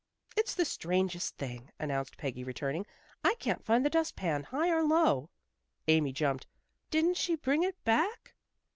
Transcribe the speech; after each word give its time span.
"It's 0.35 0.55
the 0.55 0.65
strangest 0.65 1.37
thing," 1.37 1.69
announced 1.77 2.17
Peggy 2.17 2.43
returning, 2.43 2.87
"I 3.23 3.35
can't 3.35 3.63
find 3.63 3.85
the 3.85 3.89
dustpan 3.91 4.41
high 4.41 4.69
or 4.71 4.81
low." 4.83 5.29
Amy 5.87 6.11
jumped. 6.11 6.47
"Didn't 6.89 7.17
she 7.17 7.35
bring 7.35 7.61
it 7.61 7.75
back?" 7.83 8.33